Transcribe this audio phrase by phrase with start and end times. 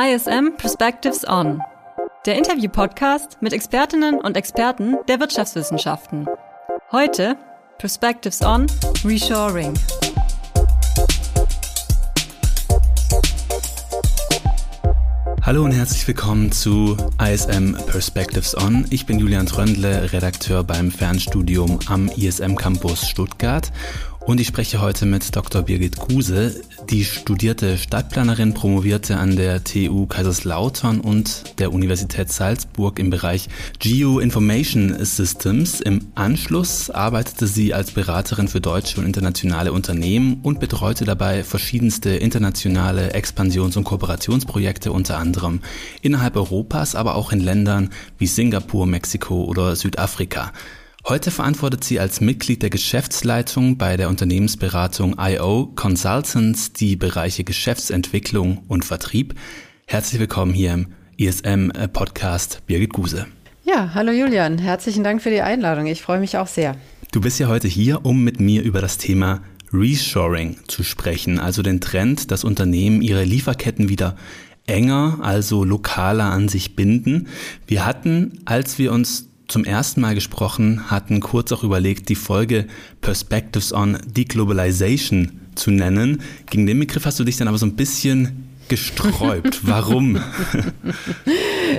[0.00, 1.60] ISM Perspectives On,
[2.24, 6.28] der Interview-Podcast mit Expertinnen und Experten der Wirtschaftswissenschaften.
[6.92, 7.36] Heute
[7.78, 8.68] Perspectives On
[9.04, 9.74] Reshoring.
[15.42, 18.86] Hallo und herzlich willkommen zu ISM Perspectives On.
[18.90, 23.72] Ich bin Julian Tröndle, Redakteur beim Fernstudium am ISM Campus Stuttgart
[24.28, 25.62] und ich spreche heute mit Dr.
[25.62, 33.08] Birgit Kuse, die studierte Stadtplanerin, promovierte an der TU Kaiserslautern und der Universität Salzburg im
[33.08, 33.48] Bereich
[33.78, 35.80] Geoinformation Systems.
[35.80, 42.10] Im Anschluss arbeitete sie als Beraterin für deutsche und internationale Unternehmen und betreute dabei verschiedenste
[42.10, 45.62] internationale Expansions- und Kooperationsprojekte, unter anderem
[46.02, 50.52] innerhalb Europas, aber auch in Ländern wie Singapur, Mexiko oder Südafrika.
[51.08, 58.58] Heute verantwortet sie als Mitglied der Geschäftsleitung bei der Unternehmensberatung IO Consultants die Bereiche Geschäftsentwicklung
[58.68, 59.34] und Vertrieb.
[59.86, 63.24] Herzlich willkommen hier im ISM-Podcast Birgit Guse.
[63.64, 65.86] Ja, hallo Julian, herzlichen Dank für die Einladung.
[65.86, 66.76] Ich freue mich auch sehr.
[67.10, 69.40] Du bist ja heute hier, um mit mir über das Thema
[69.72, 74.14] Reshoring zu sprechen, also den Trend, dass Unternehmen ihre Lieferketten wieder
[74.66, 77.28] enger, also lokaler an sich binden.
[77.66, 82.66] Wir hatten, als wir uns zum ersten Mal gesprochen hatten, kurz auch überlegt, die Folge
[83.00, 86.22] Perspectives on Deglobalization zu nennen.
[86.50, 89.60] Gegen den Begriff hast du dich dann aber so ein bisschen gesträubt.
[89.66, 90.22] Warum?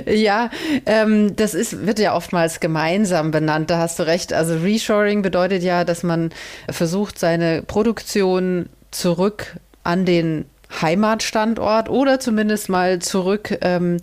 [0.06, 0.50] ja,
[0.86, 4.32] ähm, das ist, wird ja oftmals gemeinsam benannt, da hast du recht.
[4.32, 6.30] Also Reshoring bedeutet ja, dass man
[6.68, 10.44] versucht, seine Produktion zurück an den
[10.80, 13.98] Heimatstandort oder zumindest mal zurück ähm,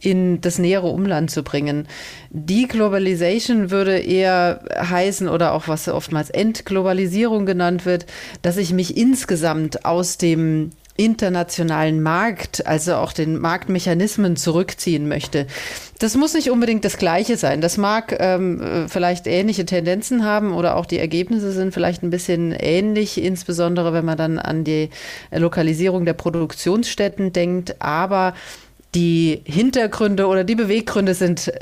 [0.00, 1.86] in das nähere Umland zu bringen.
[2.30, 8.06] Deglobalization würde eher heißen oder auch was oftmals Entglobalisierung genannt wird,
[8.42, 15.46] dass ich mich insgesamt aus dem internationalen Markt, also auch den Marktmechanismen zurückziehen möchte.
[16.00, 17.60] Das muss nicht unbedingt das Gleiche sein.
[17.60, 22.52] Das mag ähm, vielleicht ähnliche Tendenzen haben oder auch die Ergebnisse sind vielleicht ein bisschen
[22.52, 24.90] ähnlich, insbesondere wenn man dann an die
[25.30, 27.80] Lokalisierung der Produktionsstätten denkt.
[27.80, 28.34] Aber
[28.98, 31.52] die Hintergründe oder die Beweggründe sind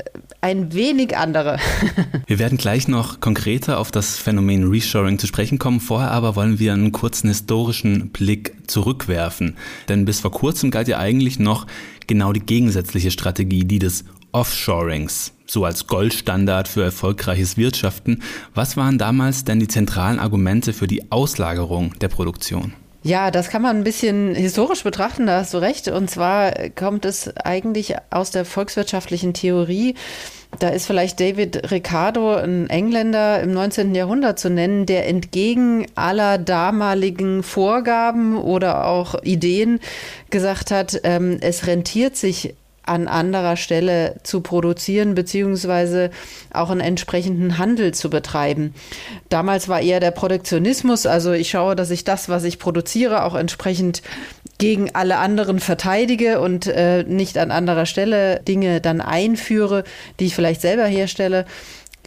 [0.41, 1.59] ein wenig andere.
[2.25, 5.79] wir werden gleich noch konkreter auf das Phänomen Reshoring zu sprechen kommen.
[5.79, 9.55] Vorher aber wollen wir einen kurzen historischen Blick zurückwerfen.
[9.87, 11.67] Denn bis vor kurzem galt ja eigentlich noch
[12.07, 18.23] genau die gegensätzliche Strategie, die des Offshorings so als Goldstandard für erfolgreiches Wirtschaften.
[18.55, 22.73] Was waren damals denn die zentralen Argumente für die Auslagerung der Produktion?
[23.03, 25.87] Ja, das kann man ein bisschen historisch betrachten, da hast du recht.
[25.87, 29.95] Und zwar kommt es eigentlich aus der volkswirtschaftlichen Theorie.
[30.59, 33.93] Da ist vielleicht David Ricardo, ein Engländer im 19.
[33.93, 39.79] Jahrhundert zu nennen, der entgegen aller damaligen Vorgaben oder auch Ideen
[40.29, 42.55] gesagt hat, ähm, es rentiert sich
[42.87, 46.09] an anderer Stelle zu produzieren, beziehungsweise
[46.53, 48.73] auch einen entsprechenden Handel zu betreiben.
[49.29, 53.35] Damals war eher der Protektionismus, also ich schaue, dass ich das, was ich produziere, auch
[53.35, 54.01] entsprechend
[54.57, 59.83] gegen alle anderen verteidige und äh, nicht an anderer Stelle Dinge dann einführe,
[60.19, 61.45] die ich vielleicht selber herstelle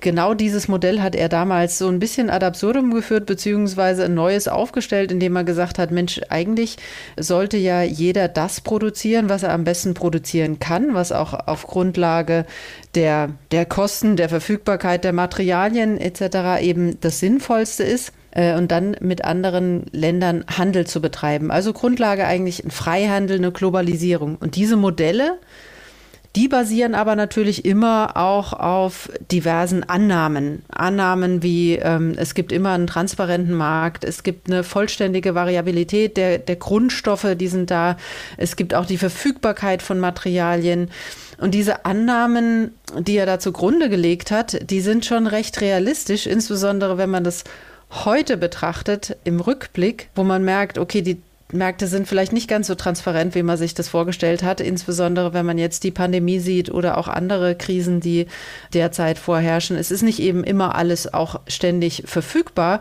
[0.01, 4.49] genau dieses Modell hat er damals so ein bisschen ad absurdum geführt, beziehungsweise ein neues
[4.49, 6.77] aufgestellt, indem er gesagt hat, Mensch, eigentlich
[7.19, 12.47] sollte ja jeder das produzieren, was er am besten produzieren kann, was auch auf Grundlage
[12.95, 16.63] der, der Kosten, der Verfügbarkeit der Materialien etc.
[16.63, 21.51] eben das Sinnvollste ist äh, und dann mit anderen Ländern Handel zu betreiben.
[21.51, 24.37] Also Grundlage eigentlich ein Freihandel, eine Globalisierung.
[24.37, 25.39] Und diese Modelle
[26.37, 30.63] die basieren aber natürlich immer auch auf diversen Annahmen.
[30.69, 36.39] Annahmen wie ähm, es gibt immer einen transparenten Markt, es gibt eine vollständige Variabilität der,
[36.39, 37.97] der Grundstoffe, die sind da,
[38.37, 40.91] es gibt auch die Verfügbarkeit von Materialien.
[41.39, 46.97] Und diese Annahmen, die er da zugrunde gelegt hat, die sind schon recht realistisch, insbesondere
[46.97, 47.43] wenn man das
[47.91, 51.21] heute betrachtet im Rückblick, wo man merkt, okay, die
[51.53, 55.47] Märkte sind vielleicht nicht ganz so transparent, wie man sich das vorgestellt hat, insbesondere wenn
[55.47, 58.27] man jetzt die Pandemie sieht oder auch andere Krisen, die
[58.73, 59.77] derzeit vorherrschen.
[59.77, 62.81] Es ist nicht eben immer alles auch ständig verfügbar.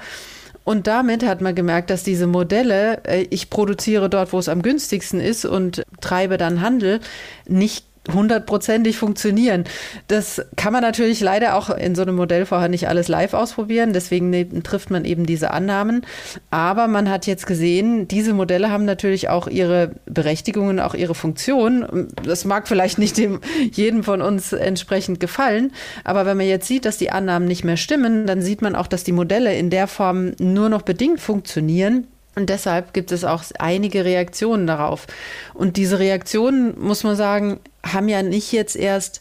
[0.64, 4.62] Und damit hat man gemerkt, dass diese Modelle, äh, ich produziere dort, wo es am
[4.62, 7.00] günstigsten ist und treibe dann Handel,
[7.48, 9.66] nicht hundertprozentig funktionieren.
[10.07, 13.94] Das kann man natürlich leider auch in so einem Modell vorher nicht alles live ausprobieren.
[13.94, 16.06] Deswegen ne, trifft man eben diese Annahmen.
[16.50, 22.07] Aber man hat jetzt gesehen, diese Modelle haben natürlich auch ihre Berechtigungen, auch ihre Funktion.
[22.24, 23.42] Das mag vielleicht nicht dem
[23.72, 25.72] jedem von uns entsprechend gefallen.
[26.04, 28.88] Aber wenn man jetzt sieht, dass die Annahmen nicht mehr stimmen, dann sieht man auch,
[28.88, 32.07] dass die Modelle in der Form nur noch bedingt funktionieren
[32.40, 35.08] Und deshalb gibt es auch einige Reaktionen darauf.
[35.54, 39.20] Und diese Reaktionen, muss man sagen, haben ja nicht jetzt erst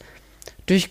[0.66, 0.90] durch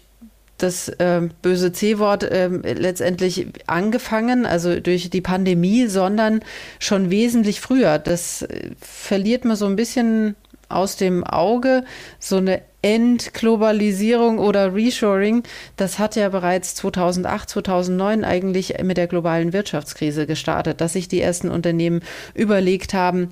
[0.57, 6.41] das äh, böse C-Wort äh, letztendlich angefangen, also durch die Pandemie, sondern
[6.79, 7.97] schon wesentlich früher.
[7.97, 10.35] Das äh, verliert man so ein bisschen
[10.67, 11.85] aus dem Auge.
[12.19, 15.43] So eine Entglobalisierung oder Reshoring,
[15.75, 21.19] das hat ja bereits 2008, 2009 eigentlich mit der globalen Wirtschaftskrise gestartet, dass sich die
[21.19, 22.01] ersten Unternehmen
[22.33, 23.31] überlegt haben,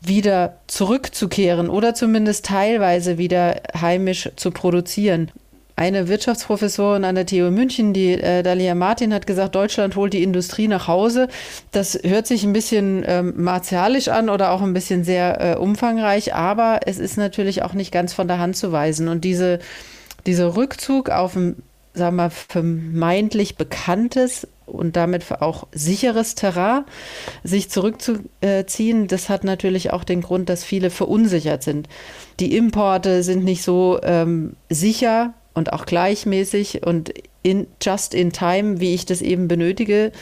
[0.00, 5.30] wieder zurückzukehren oder zumindest teilweise wieder heimisch zu produzieren.
[5.78, 10.24] Eine Wirtschaftsprofessorin an der TU München, die äh, Dalia Martin, hat gesagt, Deutschland holt die
[10.24, 11.28] Industrie nach Hause.
[11.70, 16.34] Das hört sich ein bisschen ähm, martialisch an oder auch ein bisschen sehr äh, umfangreich,
[16.34, 19.06] aber es ist natürlich auch nicht ganz von der Hand zu weisen.
[19.06, 19.60] Und diese,
[20.26, 21.62] dieser Rückzug auf ein,
[21.94, 26.86] sagen wir, vermeintlich bekanntes und damit auch sicheres Terrain
[27.44, 31.88] sich zurückzuziehen, das hat natürlich auch den Grund, dass viele verunsichert sind.
[32.40, 37.12] Die Importe sind nicht so ähm, sicher und auch gleichmäßig und
[37.42, 40.12] in, just in time, wie ich das eben benötige.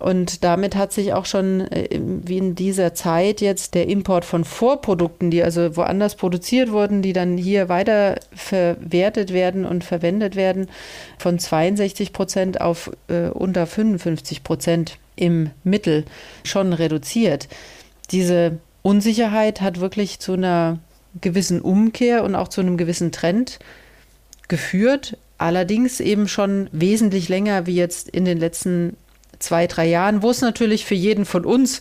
[0.00, 4.44] Und damit hat sich auch schon äh, wie in dieser Zeit jetzt der Import von
[4.44, 10.68] Vorprodukten, die also woanders produziert wurden, die dann hier weiter verwertet werden und verwendet werden,
[11.18, 16.06] von 62 Prozent auf äh, unter 55 Prozent im Mittel
[16.44, 17.48] schon reduziert.
[18.10, 20.78] Diese Unsicherheit hat wirklich zu einer
[21.20, 23.58] gewissen Umkehr und auch zu einem gewissen Trend
[24.50, 28.96] geführt, allerdings eben schon wesentlich länger wie jetzt in den letzten
[29.38, 31.80] zwei, drei Jahren, wo es natürlich für jeden von uns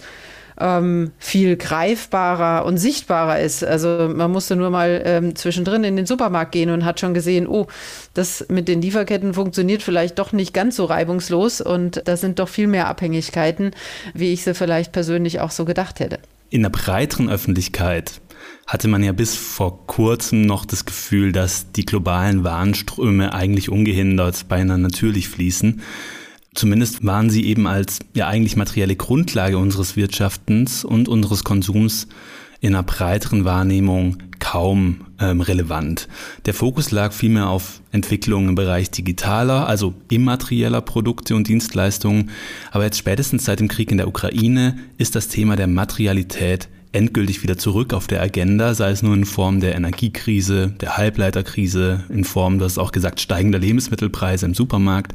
[0.59, 3.63] ähm, viel greifbarer und sichtbarer ist.
[3.63, 7.47] Also man musste nur mal ähm, zwischendrin in den Supermarkt gehen und hat schon gesehen,
[7.47, 7.67] oh,
[8.13, 12.49] das mit den Lieferketten funktioniert vielleicht doch nicht ganz so reibungslos und da sind doch
[12.49, 13.71] viel mehr Abhängigkeiten,
[14.13, 16.19] wie ich sie vielleicht persönlich auch so gedacht hätte.
[16.49, 18.19] In der breiteren Öffentlichkeit
[18.69, 24.47] hatte man ja bis vor kurzem noch das Gefühl, dass die globalen Warenströme eigentlich ungehindert
[24.47, 25.81] beinahe natürlich fließen.
[26.53, 32.07] Zumindest waren sie eben als ja eigentlich materielle Grundlage unseres Wirtschaftens und unseres Konsums
[32.59, 36.07] in einer breiteren Wahrnehmung kaum ähm, relevant.
[36.45, 42.29] Der Fokus lag vielmehr auf Entwicklungen im Bereich digitaler, also immaterieller Produkte und Dienstleistungen.
[42.69, 47.43] Aber jetzt spätestens seit dem Krieg in der Ukraine ist das Thema der Materialität endgültig
[47.43, 52.23] wieder zurück auf der Agenda, sei es nur in Form der Energiekrise, der Halbleiterkrise, in
[52.23, 55.13] Form, du hast auch gesagt, steigender Lebensmittelpreise im Supermarkt.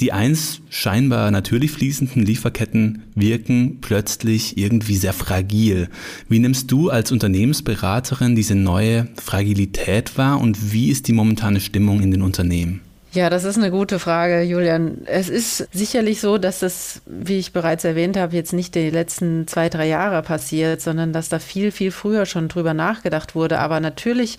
[0.00, 5.90] Die einst scheinbar natürlich fließenden Lieferketten wirken plötzlich irgendwie sehr fragil.
[6.26, 12.00] Wie nimmst du als Unternehmensberaterin diese neue Fragilität wahr und wie ist die momentane Stimmung
[12.00, 12.80] in den Unternehmen?
[13.12, 14.98] Ja, das ist eine gute Frage, Julian.
[15.06, 19.48] Es ist sicherlich so, dass das, wie ich bereits erwähnt habe, jetzt nicht die letzten
[19.48, 23.58] zwei, drei Jahre passiert, sondern dass da viel, viel früher schon drüber nachgedacht wurde.
[23.58, 24.38] Aber natürlich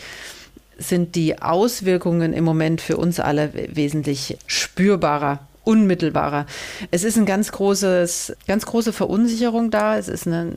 [0.78, 5.40] sind die Auswirkungen im Moment für uns alle wesentlich spürbarer
[5.72, 6.46] unmittelbarer.
[6.92, 9.98] Es ist ein ganz großes, ganz große Verunsicherung da.
[9.98, 10.54] Es ist eine,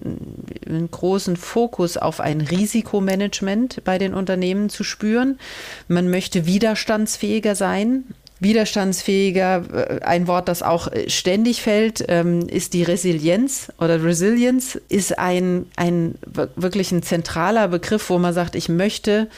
[0.66, 5.38] einen großen Fokus auf ein Risikomanagement bei den Unternehmen zu spüren.
[5.86, 8.04] Man möchte widerstandsfähiger sein.
[8.40, 15.16] Widerstandsfähiger, äh, ein Wort, das auch ständig fällt, ähm, ist die Resilienz oder Resilience ist
[15.16, 16.16] ein, ein
[16.56, 19.28] wirklich ein zentraler Begriff, wo man sagt, ich möchte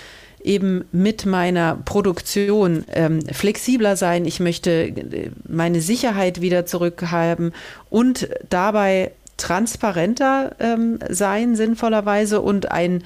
[0.47, 4.25] eben mit meiner Produktion ähm, flexibler sein.
[4.25, 7.53] Ich möchte äh, meine Sicherheit wieder zurückhaben
[7.91, 13.03] und dabei transparenter ähm, sein, sinnvollerweise und ein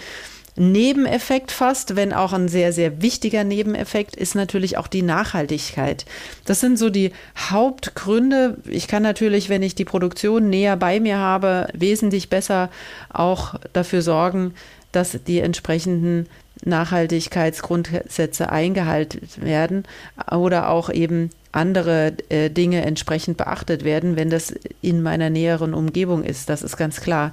[0.56, 6.04] Nebeneffekt fast, wenn auch ein sehr, sehr wichtiger Nebeneffekt, ist natürlich auch die Nachhaltigkeit.
[6.44, 8.58] Das sind so die Hauptgründe.
[8.68, 12.68] Ich kann natürlich, wenn ich die Produktion näher bei mir habe, wesentlich besser
[13.08, 14.54] auch dafür sorgen,
[14.92, 16.26] dass die entsprechenden
[16.64, 19.84] Nachhaltigkeitsgrundsätze eingehalten werden
[20.30, 26.22] oder auch eben andere äh, Dinge entsprechend beachtet werden, wenn das in meiner näheren Umgebung
[26.22, 26.48] ist.
[26.48, 27.32] Das ist ganz klar.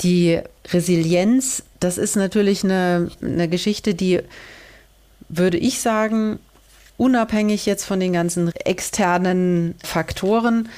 [0.00, 0.40] Die
[0.72, 4.20] Resilienz, das ist natürlich eine, eine Geschichte, die,
[5.28, 6.38] würde ich sagen,
[6.96, 10.68] unabhängig jetzt von den ganzen externen Faktoren,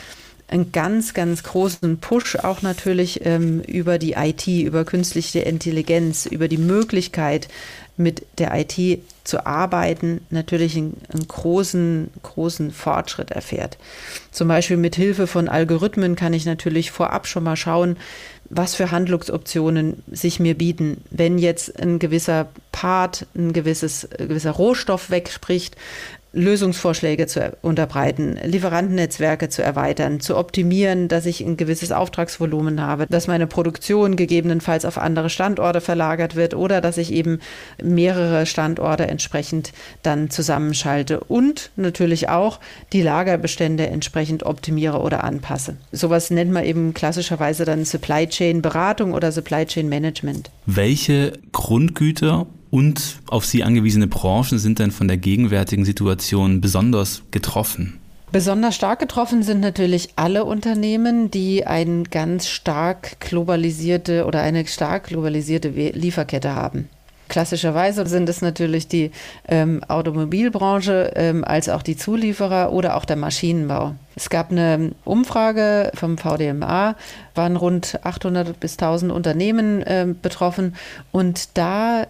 [0.53, 6.47] einen ganz, ganz großen Push auch natürlich ähm, über die IT, über künstliche Intelligenz, über
[6.47, 7.49] die Möglichkeit,
[7.97, 13.79] mit der IT zu arbeiten, natürlich einen, einen, großen, großen Fortschritt erfährt.
[14.31, 17.97] Zum Beispiel mit Hilfe von Algorithmen kann ich natürlich vorab schon mal schauen,
[18.51, 21.03] was für Handlungsoptionen sich mir bieten.
[21.11, 25.77] Wenn jetzt ein gewisser Part, ein gewisses, ein gewisser Rohstoff wegspricht,
[26.33, 33.27] Lösungsvorschläge zu unterbreiten, Lieferantennetzwerke zu erweitern, zu optimieren, dass ich ein gewisses Auftragsvolumen habe, dass
[33.27, 37.41] meine Produktion gegebenenfalls auf andere Standorte verlagert wird oder dass ich eben
[37.83, 39.73] mehrere Standorte entsprechend
[40.03, 42.61] dann zusammenschalte und natürlich auch
[42.93, 45.77] die Lagerbestände entsprechend optimiere oder anpasse.
[45.93, 50.51] Sowas nennt man eben klassischerweise dann Supply Chain Beratung oder Supply Chain Management.
[50.67, 58.01] Welche Grundgüter und auf sie angewiesene Branchen sind denn von der gegenwärtigen Situation besonders getroffen?
[58.33, 65.09] Besonders stark getroffen sind natürlich alle Unternehmen, die eine ganz stark globalisierte oder eine stark
[65.09, 66.89] globalisierte Lieferkette haben.
[67.29, 69.11] Klassischerweise sind es natürlich die
[69.49, 73.95] ähm, Automobilbranche ähm, als auch die Zulieferer oder auch der Maschinenbau.
[74.17, 76.97] Es gab eine Umfrage vom VDMA,
[77.35, 80.75] waren rund 800 bis 1000 Unternehmen äh, betroffen
[81.11, 82.07] und da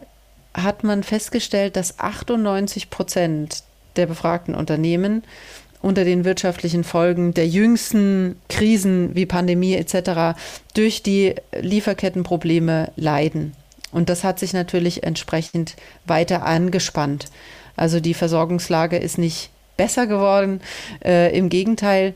[0.54, 3.62] hat man festgestellt, dass 98 Prozent
[3.96, 5.22] der befragten Unternehmen
[5.80, 10.38] unter den wirtschaftlichen Folgen der jüngsten Krisen wie Pandemie etc.
[10.74, 13.54] durch die Lieferkettenprobleme leiden.
[13.90, 17.26] Und das hat sich natürlich entsprechend weiter angespannt.
[17.76, 20.60] Also die Versorgungslage ist nicht besser geworden.
[21.04, 22.14] Äh, Im Gegenteil,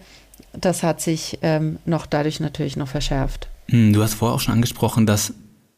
[0.52, 3.48] das hat sich ähm, noch dadurch natürlich noch verschärft.
[3.68, 5.34] Hm, du hast vorher auch schon angesprochen, dass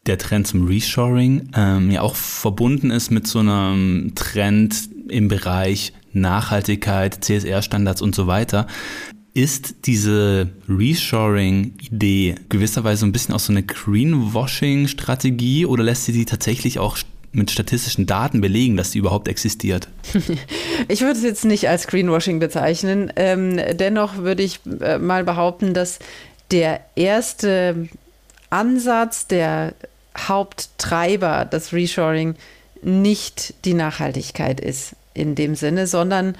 [0.09, 5.93] der Trend zum Reshoring ähm, ja auch verbunden ist mit so einem Trend im Bereich
[6.13, 8.65] Nachhaltigkeit, CSR-Standards und so weiter.
[9.35, 16.79] Ist diese Reshoring-Idee gewisserweise ein bisschen auch so eine Greenwashing-Strategie oder lässt sie sie tatsächlich
[16.79, 16.97] auch
[17.31, 19.87] mit statistischen Daten belegen, dass sie überhaupt existiert?
[20.87, 23.13] Ich würde es jetzt nicht als Greenwashing bezeichnen.
[23.15, 25.99] Ähm, dennoch würde ich äh, mal behaupten, dass
[26.49, 27.87] der erste
[28.49, 29.75] Ansatz, der
[30.27, 32.35] Haupttreiber des Reshoring
[32.81, 36.35] nicht die Nachhaltigkeit ist in dem Sinne, sondern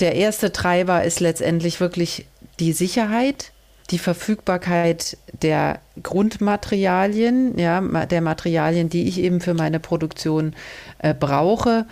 [0.00, 2.26] der erste Treiber ist letztendlich wirklich
[2.60, 3.52] die Sicherheit,
[3.90, 10.54] die Verfügbarkeit der Grundmaterialien, ja, der Materialien, die ich eben für meine Produktion
[10.98, 11.86] äh, brauche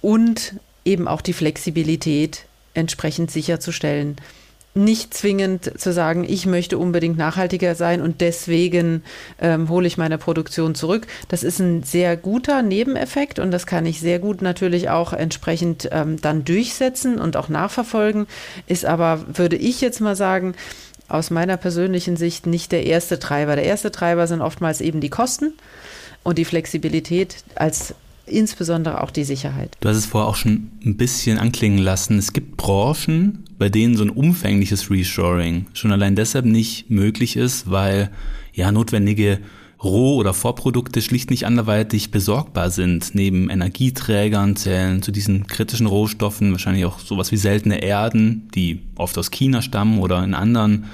[0.00, 4.16] und eben auch die Flexibilität entsprechend sicherzustellen
[4.74, 9.02] nicht zwingend zu sagen, ich möchte unbedingt nachhaltiger sein und deswegen
[9.40, 11.06] ähm, hole ich meine Produktion zurück.
[11.28, 15.88] Das ist ein sehr guter Nebeneffekt und das kann ich sehr gut natürlich auch entsprechend
[15.90, 18.26] ähm, dann durchsetzen und auch nachverfolgen.
[18.68, 20.54] Ist aber, würde ich jetzt mal sagen,
[21.08, 23.56] aus meiner persönlichen Sicht nicht der erste Treiber.
[23.56, 25.52] Der erste Treiber sind oftmals eben die Kosten
[26.22, 27.94] und die Flexibilität als
[28.30, 29.76] insbesondere auch die Sicherheit.
[29.80, 32.18] Du hast es vorher auch schon ein bisschen anklingen lassen.
[32.18, 37.70] Es gibt Branchen, bei denen so ein umfängliches Reshoring schon allein deshalb nicht möglich ist,
[37.70, 38.10] weil
[38.52, 39.40] ja notwendige
[39.82, 43.14] Roh- oder Vorprodukte schlicht nicht anderweitig besorgbar sind.
[43.14, 49.16] Neben Energieträgern zählen zu diesen kritischen Rohstoffen wahrscheinlich auch sowas wie seltene Erden, die oft
[49.16, 50.84] aus China stammen oder in anderen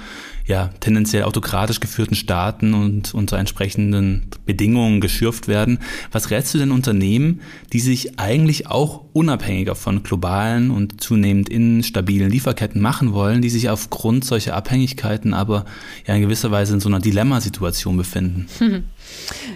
[0.47, 5.79] ja, tendenziell autokratisch geführten Staaten und unter entsprechenden Bedingungen geschürft werden.
[6.13, 7.41] Was rätst du denn Unternehmen,
[7.73, 13.69] die sich eigentlich auch unabhängiger von globalen und zunehmend instabilen Lieferketten machen wollen, die sich
[13.69, 15.65] aufgrund solcher Abhängigkeiten aber
[16.07, 18.47] ja in gewisser Weise in so einer Dilemmasituation befinden?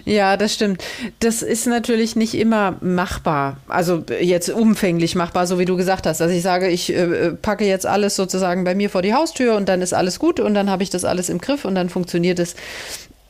[0.04, 0.82] Ja, das stimmt.
[1.20, 3.58] Das ist natürlich nicht immer machbar.
[3.68, 6.20] Also jetzt umfänglich machbar, so wie du gesagt hast.
[6.20, 9.68] Also ich sage, ich äh, packe jetzt alles sozusagen bei mir vor die Haustür und
[9.68, 12.38] dann ist alles gut und dann habe ich das alles im Griff und dann funktioniert
[12.38, 12.54] es.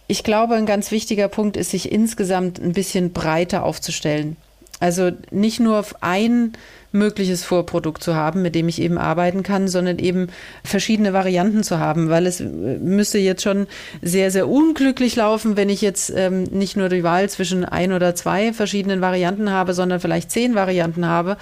[0.07, 4.37] Ich glaube, ein ganz wichtiger Punkt ist, sich insgesamt ein bisschen breiter aufzustellen.
[4.81, 6.53] Also nicht nur auf ein
[6.93, 10.29] mögliches Vorprodukt zu haben, mit dem ich eben arbeiten kann, sondern eben
[10.63, 13.67] verschiedene Varianten zu haben, weil es äh, müsste jetzt schon
[14.03, 18.15] sehr, sehr unglücklich laufen, wenn ich jetzt ähm, nicht nur die Wahl zwischen ein oder
[18.15, 21.37] zwei verschiedenen Varianten habe, sondern vielleicht zehn Varianten habe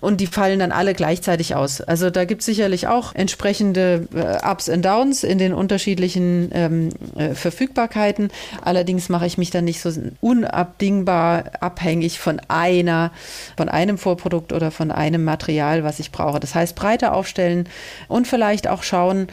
[0.00, 1.80] und die fallen dann alle gleichzeitig aus.
[1.80, 6.88] Also da gibt es sicherlich auch entsprechende äh, Ups und Downs in den unterschiedlichen ähm,
[7.16, 8.30] äh, Verfügbarkeiten.
[8.62, 13.12] Allerdings mache ich mich dann nicht so unabdingbar abhängig von einer,
[13.56, 16.40] von einem Vorprodukt oder von einem Material, was ich brauche.
[16.40, 17.68] Das heißt, breiter aufstellen
[18.08, 19.28] und vielleicht auch schauen,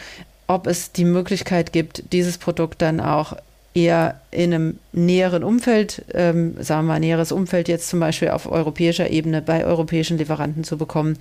[0.47, 3.35] ob es die Möglichkeit gibt, dieses Produkt dann auch
[3.75, 8.51] eher in einem näheren Umfeld, ähm, sagen wir mal näheres Umfeld jetzt zum Beispiel auf
[8.51, 11.17] europäischer Ebene bei europäischen Lieferanten zu bekommen.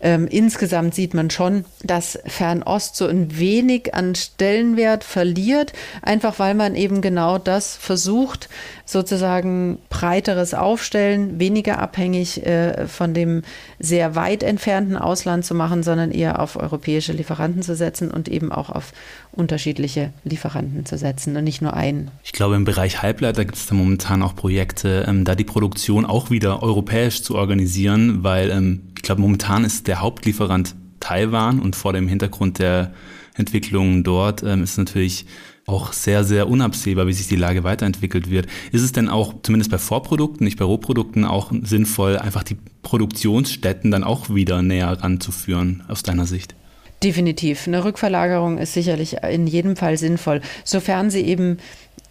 [0.00, 5.72] Ähm, insgesamt sieht man schon, dass Fernost so ein wenig an Stellenwert verliert,
[6.02, 8.48] einfach weil man eben genau das versucht,
[8.84, 13.42] sozusagen breiteres Aufstellen, weniger abhängig äh, von dem
[13.78, 18.52] sehr weit entfernten Ausland zu machen, sondern eher auf europäische Lieferanten zu setzen und eben
[18.52, 18.92] auch auf
[19.32, 22.10] unterschiedliche Lieferanten zu setzen und nicht nur einen.
[22.22, 26.04] Ich glaube, im Bereich Halbleiter gibt es da momentan auch Projekte, ähm, da die Produktion
[26.04, 31.92] auch wieder europäisch zu organisieren, weil ähm, glaube, momentan ist der Hauptlieferant Taiwan und vor
[31.92, 32.92] dem Hintergrund der
[33.34, 35.26] Entwicklungen dort ähm, ist natürlich
[35.66, 38.46] auch sehr, sehr unabsehbar, wie sich die Lage weiterentwickelt wird.
[38.72, 43.90] Ist es denn auch, zumindest bei Vorprodukten, nicht bei Rohprodukten, auch sinnvoll, einfach die Produktionsstätten
[43.90, 46.54] dann auch wieder näher ranzuführen, aus deiner Sicht?
[47.02, 47.66] Definitiv.
[47.66, 51.58] Eine Rückverlagerung ist sicherlich in jedem Fall sinnvoll, sofern sie eben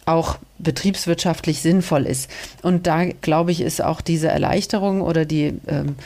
[0.06, 2.30] auch betriebswirtschaftlich sinnvoll ist.
[2.62, 5.96] Und da, glaube ich, ist auch diese Erleichterung oder die ähm,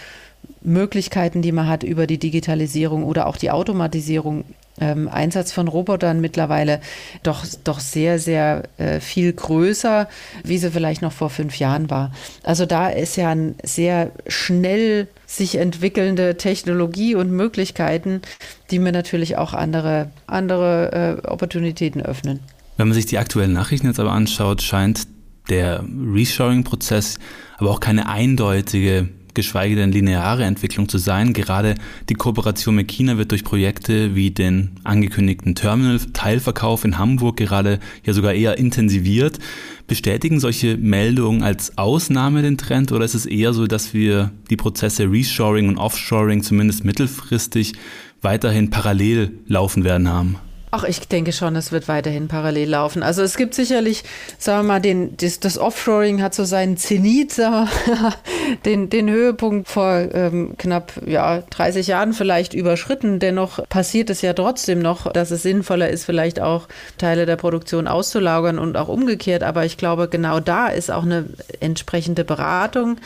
[0.63, 4.45] Möglichkeiten, die man hat über die Digitalisierung oder auch die Automatisierung
[4.81, 6.81] ähm, Einsatz von Robotern mittlerweile
[7.23, 10.09] doch, doch sehr, sehr äh, viel größer,
[10.45, 12.13] wie sie vielleicht noch vor fünf Jahren war.
[12.43, 18.23] Also da ist ja ein sehr schnell sich entwickelnde Technologie und Möglichkeiten,
[18.71, 22.41] die mir natürlich auch andere, andere äh, Opportunitäten öffnen.
[22.77, 25.09] Wenn man sich die aktuellen Nachrichten jetzt aber anschaut, scheint
[25.51, 27.19] der Reshoring-Prozess
[27.57, 29.09] aber auch keine eindeutige
[29.39, 31.33] geschweige denn lineare Entwicklung zu sein.
[31.33, 31.77] Gerade
[32.09, 38.13] die Kooperation mit China wird durch Projekte wie den angekündigten Terminal-Teilverkauf in Hamburg gerade ja
[38.13, 39.39] sogar eher intensiviert.
[39.87, 44.57] Bestätigen solche Meldungen als Ausnahme den Trend oder ist es eher so, dass wir die
[44.57, 47.75] Prozesse Reshoring und Offshoring zumindest mittelfristig
[48.21, 50.37] weiterhin parallel laufen werden haben?
[50.71, 53.03] Ach, ich denke schon, es wird weiterhin parallel laufen.
[53.03, 54.05] Also es gibt sicherlich,
[54.39, 58.15] sagen wir mal, den, das, das Offshoring hat so seinen Zenit, sagen wir,
[58.65, 63.19] den, den Höhepunkt vor ähm, knapp ja, 30 Jahren vielleicht überschritten.
[63.19, 67.89] Dennoch passiert es ja trotzdem noch, dass es sinnvoller ist, vielleicht auch Teile der Produktion
[67.89, 69.43] auszulagern und auch umgekehrt.
[69.43, 71.27] Aber ich glaube, genau da ist auch eine
[71.61, 72.99] entsprechende Beratung,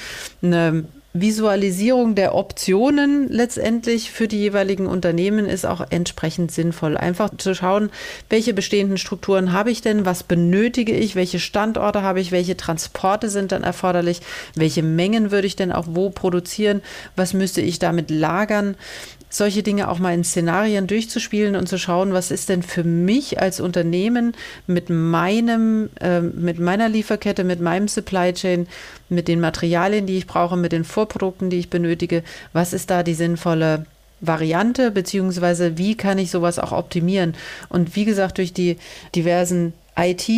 [0.42, 6.96] eine Visualisierung der Optionen letztendlich für die jeweiligen Unternehmen ist auch entsprechend sinnvoll.
[6.96, 7.90] Einfach zu schauen,
[8.30, 13.28] welche bestehenden Strukturen habe ich denn, was benötige ich, welche Standorte habe ich, welche Transporte
[13.28, 14.20] sind dann erforderlich,
[14.54, 16.80] welche Mengen würde ich denn auch wo produzieren,
[17.14, 18.76] was müsste ich damit lagern
[19.32, 23.40] solche Dinge auch mal in Szenarien durchzuspielen und zu schauen, was ist denn für mich
[23.40, 24.34] als Unternehmen
[24.66, 28.66] mit meinem, äh, mit meiner Lieferkette, mit meinem Supply Chain,
[29.08, 33.02] mit den Materialien, die ich brauche, mit den Vorprodukten, die ich benötige, was ist da
[33.02, 33.86] die sinnvolle
[34.20, 37.34] Variante, beziehungsweise wie kann ich sowas auch optimieren?
[37.68, 38.76] Und wie gesagt, durch die
[39.16, 40.28] diversen IT,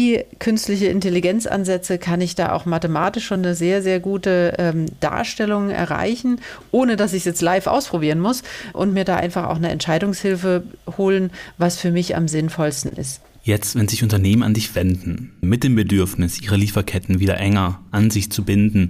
[0.41, 6.41] künstliche Intelligenzansätze kann ich da auch mathematisch schon eine sehr, sehr gute ähm, Darstellung erreichen,
[6.73, 10.65] ohne dass ich es jetzt live ausprobieren muss und mir da einfach auch eine Entscheidungshilfe
[10.97, 13.21] holen, was für mich am sinnvollsten ist.
[13.45, 18.11] Jetzt, wenn sich Unternehmen an dich wenden, mit dem Bedürfnis, ihre Lieferketten wieder enger an
[18.11, 18.89] sich zu binden,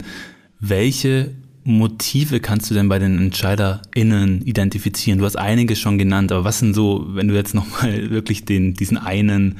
[0.60, 1.32] welche
[1.64, 5.18] Motive kannst du denn bei den EntscheiderInnen identifizieren?
[5.18, 8.74] Du hast einige schon genannt, aber was sind so, wenn du jetzt nochmal wirklich den,
[8.74, 9.58] diesen einen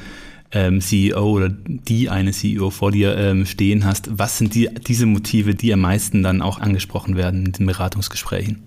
[0.53, 5.07] ähm, CEO oder die eine CEO vor dir ähm, stehen hast, was sind die, diese
[5.07, 8.63] Motive, die am meisten dann auch angesprochen werden in den Beratungsgesprächen?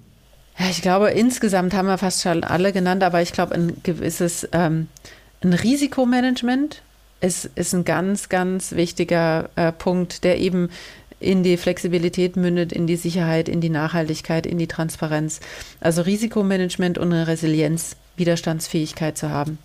[0.57, 4.49] Ja, ich glaube, insgesamt haben wir fast schon alle genannt, aber ich glaube, ein gewisses
[4.51, 4.87] ähm,
[5.41, 6.81] ein Risikomanagement
[7.21, 10.69] ist, ist ein ganz, ganz wichtiger äh, Punkt, der eben
[11.19, 15.39] in die Flexibilität mündet, in die Sicherheit, in die Nachhaltigkeit, in die Transparenz.
[15.79, 19.57] Also Risikomanagement und eine Resilienz, Widerstandsfähigkeit zu haben.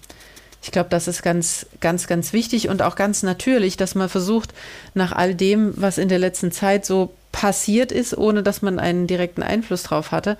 [0.63, 4.55] Ich glaube, das ist ganz, ganz, ganz wichtig und auch ganz natürlich, dass man versucht,
[4.95, 9.07] nach all dem, was in der letzten Zeit so passiert ist, ohne dass man einen
[9.07, 10.37] direkten Einfluss drauf hatte,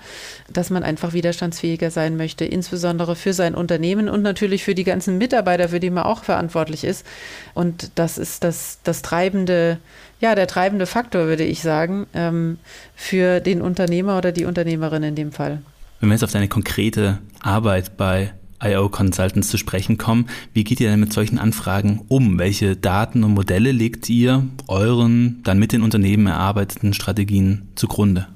[0.47, 5.17] dass man einfach widerstandsfähiger sein möchte, insbesondere für sein Unternehmen und natürlich für die ganzen
[5.17, 7.05] Mitarbeiter, für die man auch verantwortlich ist.
[7.53, 9.79] Und das ist das, das treibende,
[10.23, 12.57] ja, der treibende Faktor, würde ich sagen, ähm,
[12.95, 15.61] für den Unternehmer oder die Unternehmerin in dem Fall.
[15.99, 18.31] Wenn wir jetzt auf deine konkrete Arbeit bei
[18.63, 20.29] IO Consultants zu sprechen kommen.
[20.53, 22.39] Wie geht ihr denn mit solchen Anfragen um?
[22.39, 28.27] Welche Daten und Modelle legt ihr euren dann mit den Unternehmen erarbeiteten Strategien zugrunde?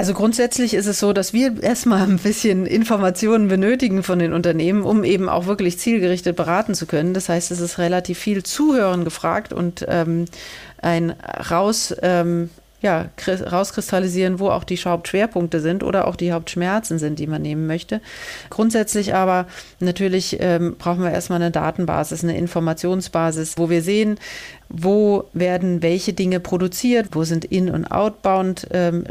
[0.00, 4.84] Also grundsätzlich ist es so, dass wir erstmal ein bisschen Informationen benötigen von den Unternehmen,
[4.84, 7.12] um eben auch wirklich zielgerichtet beraten zu können.
[7.12, 10.24] Das heißt, es ist relativ viel Zuhören gefragt und ähm,
[10.80, 11.10] ein
[11.50, 12.48] raus ähm,
[12.80, 17.66] ja, rauskristallisieren, wo auch die Hauptschwerpunkte sind oder auch die Hauptschmerzen sind, die man nehmen
[17.66, 18.00] möchte.
[18.48, 19.48] Grundsätzlich aber
[19.80, 24.18] natürlich ähm, brauchen wir erstmal eine Datenbasis, eine Informationsbasis, wo wir sehen,
[24.70, 29.04] wo werden welche Dinge produziert, wo sind In- und Outbound ähm,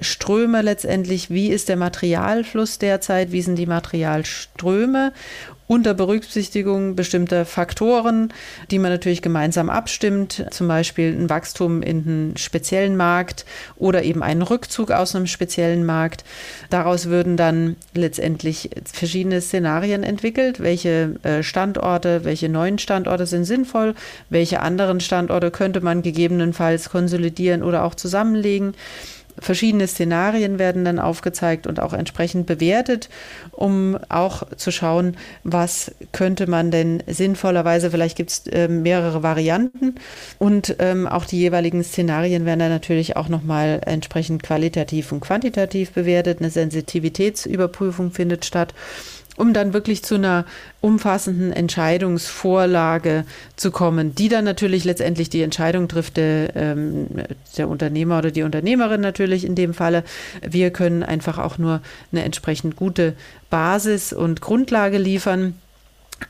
[0.62, 5.12] letztendlich, wie ist der Materialfluss derzeit, wie sind die Materialströme
[5.70, 8.34] unter Berücksichtigung bestimmter Faktoren,
[8.72, 13.46] die man natürlich gemeinsam abstimmt, zum Beispiel ein Wachstum in einen speziellen Markt
[13.78, 16.26] oder eben einen Rückzug aus einem speziellen Markt.
[16.72, 23.94] Daraus würden dann letztendlich verschiedene Szenarien entwickelt, welche äh, Standorte, welche neuen Standorte sind sinnvoll,
[24.32, 28.74] welche anderen Standorte könnte man gegebenenfalls konsolidieren oder auch zusammenlegen.
[29.42, 33.10] Verschiedene Szenarien werden dann aufgezeigt und auch entsprechend bewertet,
[33.52, 39.96] um auch zu schauen, was könnte man denn sinnvollerweise, vielleicht gibt es äh, mehrere Varianten
[40.40, 45.92] und ähm, auch die jeweiligen Szenarien werden dann natürlich auch nochmal entsprechend qualitativ und quantitativ
[45.92, 46.40] bewertet.
[46.40, 48.74] Eine Sensitivitätsüberprüfung findet statt
[49.40, 50.46] um dann wirklich zu einer
[50.82, 53.24] umfassenden Entscheidungsvorlage
[53.56, 57.08] zu kommen, die dann natürlich letztendlich die Entscheidung trifft, der, ähm,
[57.58, 60.04] der Unternehmer oder die Unternehmerin natürlich in dem Falle.
[60.46, 63.14] Wir können einfach auch nur eine entsprechend gute
[63.50, 65.56] Basis und Grundlage liefern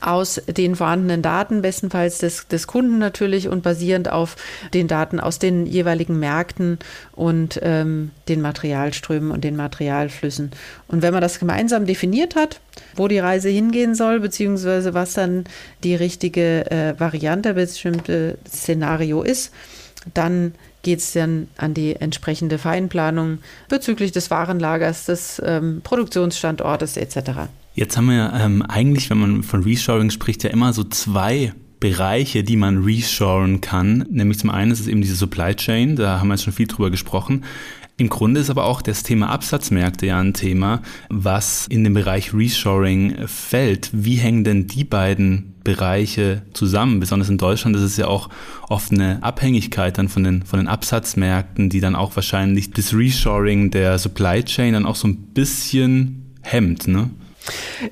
[0.00, 4.36] aus den vorhandenen Daten, bestenfalls des, des Kunden natürlich und basierend auf
[4.72, 6.78] den Daten aus den jeweiligen Märkten
[7.12, 10.50] und ähm, den Materialströmen und den Materialflüssen.
[10.88, 12.60] Und wenn man das gemeinsam definiert hat,
[12.94, 15.44] wo die Reise hingehen soll, beziehungsweise was dann
[15.84, 19.52] die richtige äh, Variante, bestimmte Szenario ist,
[20.14, 27.50] dann geht es dann an die entsprechende Feinplanung bezüglich des Warenlagers, des ähm, Produktionsstandortes etc.
[27.80, 32.44] Jetzt haben wir ähm, eigentlich, wenn man von Reshoring spricht, ja immer so zwei Bereiche,
[32.44, 34.04] die man reshoren kann.
[34.10, 36.66] Nämlich zum einen ist es eben diese Supply Chain, da haben wir jetzt schon viel
[36.66, 37.42] drüber gesprochen.
[37.96, 42.34] Im Grunde ist aber auch das Thema Absatzmärkte ja ein Thema, was in den Bereich
[42.34, 43.88] Reshoring fällt.
[43.94, 47.00] Wie hängen denn die beiden Bereiche zusammen?
[47.00, 48.28] Besonders in Deutschland ist es ja auch
[48.68, 53.70] oft eine Abhängigkeit dann von den, von den Absatzmärkten, die dann auch wahrscheinlich das Reshoring
[53.70, 57.08] der Supply Chain dann auch so ein bisschen hemmt, ne?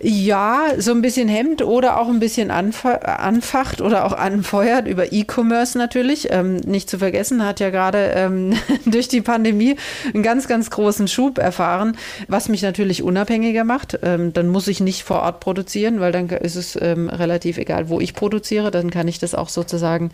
[0.01, 5.77] Ja, so ein bisschen hemmt oder auch ein bisschen anfacht oder auch anfeuert über E-Commerce
[5.79, 6.29] natürlich.
[6.31, 8.55] Ähm, nicht zu vergessen, hat ja gerade ähm,
[8.87, 9.77] durch die Pandemie
[10.13, 11.97] einen ganz, ganz großen Schub erfahren,
[12.29, 13.99] was mich natürlich unabhängiger macht.
[14.03, 17.89] Ähm, dann muss ich nicht vor Ort produzieren, weil dann ist es ähm, relativ egal,
[17.89, 18.71] wo ich produziere.
[18.71, 20.11] Dann kann ich das auch sozusagen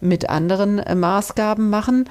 [0.00, 2.08] mit anderen äh, Maßgaben machen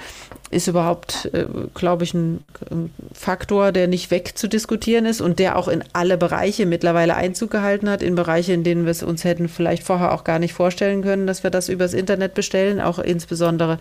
[0.53, 5.67] ist überhaupt, äh, glaube ich, ein, ein, Faktor, der nicht wegzudiskutieren ist und der auch
[5.67, 9.49] in alle Bereiche mittlerweile Einzug gehalten hat, in Bereiche, in denen wir es uns hätten
[9.49, 13.79] vielleicht vorher auch gar nicht vorstellen können, dass wir das übers Internet bestellen, auch insbesondere,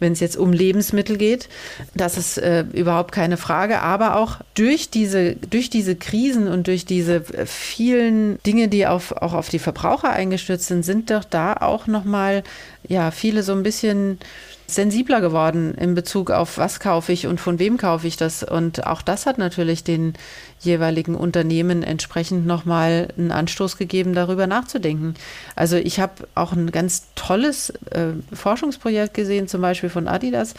[0.00, 1.48] wenn es jetzt um Lebensmittel geht.
[1.94, 6.84] Das ist äh, überhaupt keine Frage, aber auch durch diese, durch diese Krisen und durch
[6.84, 11.86] diese vielen Dinge, die auf, auch auf die Verbraucher eingestürzt sind, sind doch da auch
[11.86, 12.42] nochmal,
[12.86, 14.18] ja, viele so ein bisschen
[14.66, 18.42] sensibler geworden in Bezug auf, was kaufe ich und von wem kaufe ich das.
[18.42, 20.14] Und auch das hat natürlich den
[20.60, 25.14] jeweiligen Unternehmen entsprechend nochmal einen Anstoß gegeben, darüber nachzudenken.
[25.56, 30.54] Also ich habe auch ein ganz tolles äh, Forschungsprojekt gesehen, zum Beispiel von Adidas,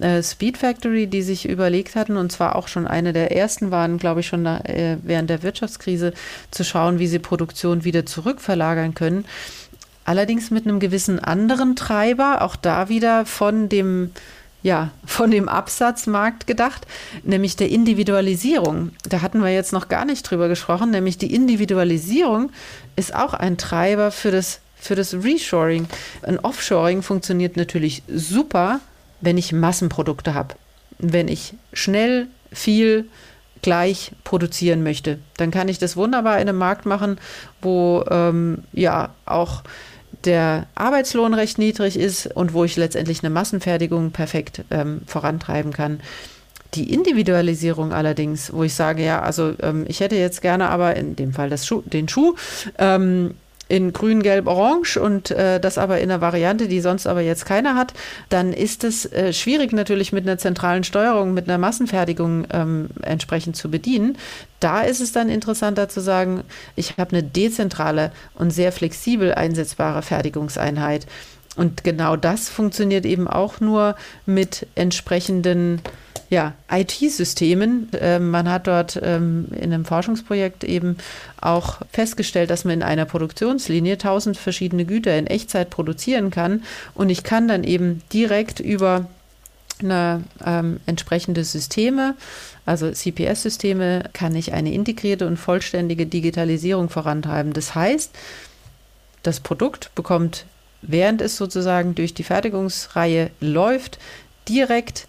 [0.00, 3.98] äh, Speed Factory, die sich überlegt hatten, und zwar auch schon eine der ersten waren,
[3.98, 6.12] glaube ich, schon nach, äh, während der Wirtschaftskrise,
[6.50, 9.24] zu schauen, wie sie Produktion wieder zurückverlagern können.
[10.04, 14.10] Allerdings mit einem gewissen anderen Treiber, auch da wieder von dem,
[14.62, 16.86] ja, von dem Absatzmarkt gedacht,
[17.22, 18.90] nämlich der Individualisierung.
[19.08, 22.50] Da hatten wir jetzt noch gar nicht drüber gesprochen, nämlich die Individualisierung
[22.96, 25.86] ist auch ein Treiber für das, für das Reshoring.
[26.22, 28.80] Ein Offshoring funktioniert natürlich super,
[29.22, 30.54] wenn ich Massenprodukte habe.
[30.98, 33.08] Wenn ich schnell viel
[33.62, 37.18] gleich produzieren möchte, dann kann ich das wunderbar in einem Markt machen,
[37.62, 39.62] wo ähm, ja auch
[40.24, 46.00] der Arbeitslohn recht niedrig ist und wo ich letztendlich eine Massenfertigung perfekt ähm, vorantreiben kann.
[46.74, 51.14] Die Individualisierung allerdings, wo ich sage, ja, also ähm, ich hätte jetzt gerne aber in
[51.14, 52.34] dem Fall Schuh, den Schuh
[52.78, 53.34] ähm,
[53.74, 57.44] in grün, gelb, orange und äh, das aber in einer Variante, die sonst aber jetzt
[57.44, 57.92] keiner hat,
[58.28, 63.56] dann ist es äh, schwierig natürlich mit einer zentralen Steuerung, mit einer Massenfertigung ähm, entsprechend
[63.56, 64.16] zu bedienen.
[64.60, 66.44] Da ist es dann interessanter zu sagen,
[66.76, 71.08] ich habe eine dezentrale und sehr flexibel einsetzbare Fertigungseinheit.
[71.56, 73.94] Und genau das funktioniert eben auch nur
[74.26, 75.80] mit entsprechenden
[76.30, 77.90] ja, IT-Systemen.
[78.00, 80.96] Ähm, man hat dort ähm, in einem Forschungsprojekt eben
[81.40, 86.62] auch festgestellt, dass man in einer Produktionslinie tausend verschiedene Güter in Echtzeit produzieren kann.
[86.94, 89.06] Und ich kann dann eben direkt über
[89.80, 92.14] eine ähm, entsprechende Systeme,
[92.64, 97.52] also CPS-Systeme, kann ich eine integrierte und vollständige Digitalisierung vorantreiben.
[97.52, 98.10] Das heißt,
[99.22, 100.46] das Produkt bekommt,
[100.86, 103.98] während es sozusagen durch die Fertigungsreihe läuft,
[104.48, 105.06] direkt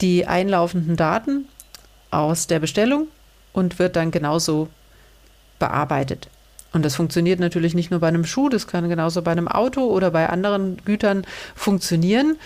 [0.00, 1.46] die einlaufenden Daten
[2.10, 3.08] aus der Bestellung
[3.52, 4.68] und wird dann genauso
[5.58, 6.28] bearbeitet.
[6.72, 9.84] Und das funktioniert natürlich nicht nur bei einem Schuh, das kann genauso bei einem Auto
[9.84, 12.36] oder bei anderen Gütern funktionieren.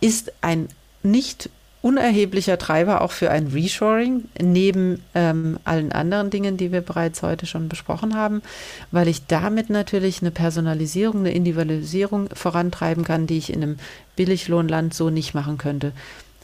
[0.00, 0.68] Ist ein
[1.02, 7.22] nicht unerheblicher Treiber auch für ein Reshoring, neben ähm, allen anderen Dingen, die wir bereits
[7.22, 8.42] heute schon besprochen haben,
[8.90, 13.76] weil ich damit natürlich eine Personalisierung, eine Individualisierung vorantreiben kann, die ich in einem
[14.16, 15.92] Billiglohnland so nicht machen könnte.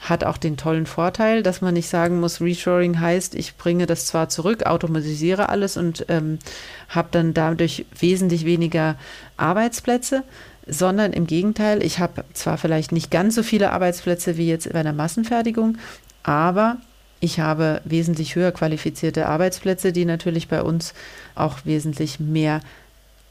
[0.00, 4.06] Hat auch den tollen Vorteil, dass man nicht sagen muss, Reshoring heißt, ich bringe das
[4.06, 6.38] zwar zurück, automatisiere alles und ähm,
[6.90, 8.96] habe dann dadurch wesentlich weniger
[9.36, 10.22] Arbeitsplätze,
[10.66, 14.80] sondern im Gegenteil, ich habe zwar vielleicht nicht ganz so viele Arbeitsplätze wie jetzt bei
[14.80, 15.78] einer Massenfertigung,
[16.22, 16.78] aber
[17.20, 20.94] ich habe wesentlich höher qualifizierte Arbeitsplätze, die natürlich bei uns
[21.34, 22.60] auch wesentlich mehr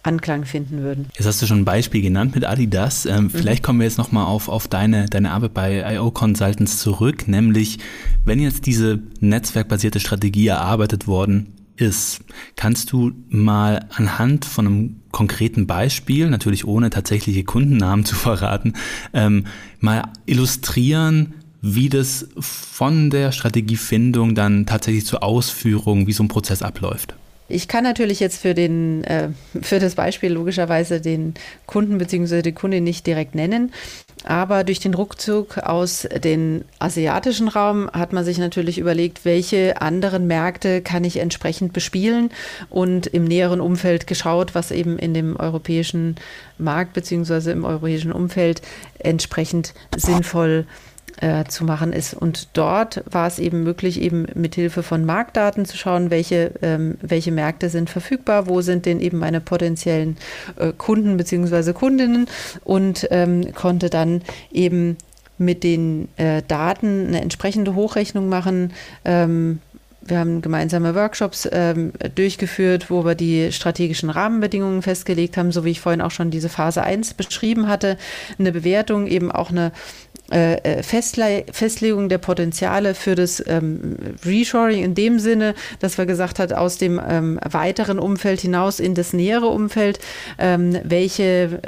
[0.02, 1.08] Anklang finden würden.
[1.16, 3.06] Jetzt hast du schon ein Beispiel genannt mit Adidas.
[3.06, 3.30] Ähm, mhm.
[3.30, 7.80] Vielleicht kommen wir jetzt nochmal auf, auf deine, deine Arbeit bei IO Consultants zurück, nämlich
[8.26, 12.22] wenn jetzt diese netzwerkbasierte Strategie erarbeitet worden ist.
[12.56, 18.74] Kannst du mal anhand von einem konkreten Beispiel, natürlich ohne tatsächliche Kundennamen zu verraten,
[19.14, 19.46] ähm,
[19.80, 26.62] mal illustrieren, wie das von der Strategiefindung dann tatsächlich zur Ausführung, wie so ein Prozess
[26.62, 27.16] abläuft?
[27.54, 29.30] Ich kann natürlich jetzt für, den, äh,
[29.62, 31.36] für das Beispiel logischerweise den
[31.68, 32.42] Kunden bzw.
[32.42, 33.72] die Kundin nicht direkt nennen.
[34.24, 40.26] Aber durch den Rückzug aus dem asiatischen Raum hat man sich natürlich überlegt, welche anderen
[40.26, 42.32] Märkte kann ich entsprechend bespielen
[42.70, 46.16] und im näheren Umfeld geschaut, was eben in dem europäischen
[46.58, 47.52] Markt bzw.
[47.52, 48.64] im europäischen Umfeld
[48.98, 52.14] entsprechend sinnvoll ist äh, zu machen ist.
[52.14, 56.98] Und dort war es eben möglich, eben mit Hilfe von Marktdaten zu schauen, welche, ähm,
[57.02, 60.18] welche Märkte sind verfügbar, wo sind denn eben meine potenziellen
[60.58, 61.74] äh, Kunden bzw.
[61.74, 62.28] Kundinnen
[62.64, 64.22] und ähm, konnte dann
[64.52, 64.98] eben
[65.38, 68.72] mit den äh, Daten eine entsprechende Hochrechnung machen.
[69.04, 69.60] Ähm,
[70.06, 75.72] wir haben gemeinsame Workshops ähm, durchgeführt, wo wir die strategischen Rahmenbedingungen festgelegt haben, so wie
[75.72, 77.98] ich vorhin auch schon diese Phase 1 beschrieben hatte.
[78.38, 79.72] Eine Bewertung, eben auch eine
[80.34, 86.54] Festle Festlegung der Potenziale für das ähm, Reshoring in dem Sinne, dass wir gesagt hat,
[86.54, 90.00] aus dem ähm, weiteren Umfeld hinaus in das nähere Umfeld,
[90.40, 91.62] ähm, welche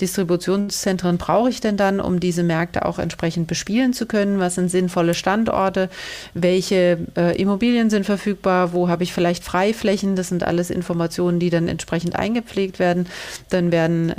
[0.00, 4.38] Distributionszentren brauche ich denn dann, um diese Märkte auch entsprechend bespielen zu können?
[4.38, 5.88] Was sind sinnvolle Standorte?
[6.34, 8.72] Welche äh, Immobilien sind verfügbar?
[8.72, 10.16] Wo habe ich vielleicht Freiflächen?
[10.16, 13.06] Das sind alles Informationen, die dann entsprechend eingepflegt werden.
[13.50, 14.12] Dann werden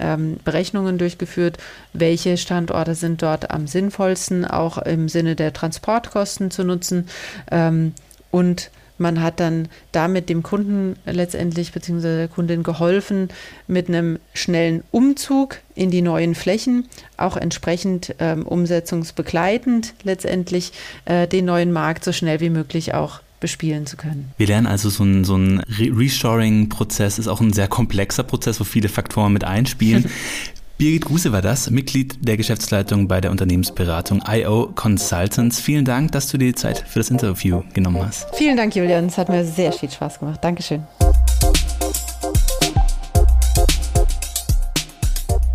[0.43, 1.58] Berechnungen durchgeführt,
[1.93, 7.08] welche Standorte sind dort am sinnvollsten, auch im Sinne der Transportkosten zu nutzen.
[7.52, 7.94] Ähm,
[8.32, 12.18] und man hat dann damit dem Kunden letztendlich bzw.
[12.18, 13.30] der Kundin geholfen,
[13.68, 20.72] mit einem schnellen Umzug in die neuen Flächen, auch entsprechend ähm, umsetzungsbegleitend letztendlich
[21.06, 24.32] äh, den neuen Markt so schnell wie möglich auch bespielen zu können.
[24.38, 28.64] Wir lernen also, so ein, so ein Reshoring-Prozess ist auch ein sehr komplexer Prozess, wo
[28.64, 30.10] viele Faktoren mit einspielen.
[30.84, 35.62] Birgit Guse war das, Mitglied der Geschäftsleitung bei der Unternehmensberatung IO Consultants.
[35.62, 38.28] Vielen Dank, dass du dir die Zeit für das Interview genommen hast.
[38.36, 39.06] Vielen Dank, Julian.
[39.06, 40.43] Es hat mir sehr viel Spaß gemacht.
[40.43, 40.84] Dankeschön.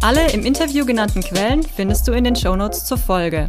[0.00, 3.48] Alle im Interview genannten Quellen findest du in den Shownotes zur Folge.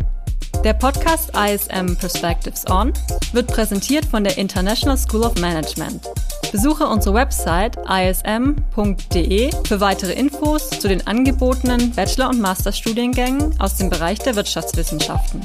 [0.65, 2.91] Der Podcast ISM Perspectives On
[3.31, 6.05] wird präsentiert von der International School of Management.
[6.51, 13.89] Besuche unsere Website ism.de für weitere Infos zu den angebotenen Bachelor- und Masterstudiengängen aus dem
[13.89, 15.41] Bereich der Wirtschaftswissenschaften.